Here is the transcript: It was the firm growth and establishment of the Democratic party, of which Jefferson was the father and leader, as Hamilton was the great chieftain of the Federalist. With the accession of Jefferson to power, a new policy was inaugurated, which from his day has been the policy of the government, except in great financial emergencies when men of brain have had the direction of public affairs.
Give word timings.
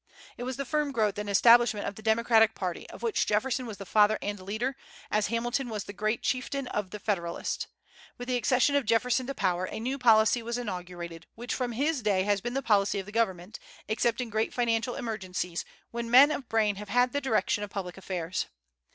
It 0.35 0.41
was 0.45 0.57
the 0.57 0.65
firm 0.65 0.91
growth 0.91 1.19
and 1.19 1.29
establishment 1.29 1.85
of 1.85 1.93
the 1.93 2.01
Democratic 2.01 2.55
party, 2.55 2.89
of 2.89 3.03
which 3.03 3.27
Jefferson 3.27 3.67
was 3.67 3.77
the 3.77 3.85
father 3.85 4.17
and 4.19 4.39
leader, 4.39 4.75
as 5.11 5.27
Hamilton 5.27 5.69
was 5.69 5.83
the 5.83 5.93
great 5.93 6.23
chieftain 6.23 6.65
of 6.69 6.89
the 6.89 6.97
Federalist. 6.97 7.67
With 8.17 8.27
the 8.27 8.35
accession 8.35 8.73
of 8.75 8.87
Jefferson 8.87 9.27
to 9.27 9.35
power, 9.35 9.65
a 9.65 9.79
new 9.79 9.99
policy 9.99 10.41
was 10.41 10.57
inaugurated, 10.57 11.27
which 11.35 11.53
from 11.53 11.73
his 11.73 12.01
day 12.01 12.23
has 12.23 12.41
been 12.41 12.55
the 12.55 12.63
policy 12.63 12.97
of 12.97 13.05
the 13.05 13.11
government, 13.11 13.59
except 13.87 14.19
in 14.21 14.31
great 14.31 14.51
financial 14.55 14.95
emergencies 14.95 15.65
when 15.91 16.09
men 16.09 16.31
of 16.31 16.49
brain 16.49 16.77
have 16.77 16.89
had 16.89 17.13
the 17.13 17.21
direction 17.21 17.63
of 17.63 17.69
public 17.69 17.95
affairs. 17.95 18.47